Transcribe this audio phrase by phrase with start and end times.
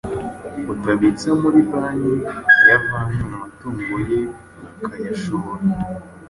[0.73, 2.15] Utabitsa muri banki,
[2.57, 4.19] ayo avanye mu matungo ye
[4.85, 5.61] akayashora